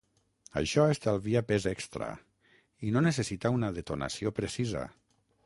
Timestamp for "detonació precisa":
3.77-4.85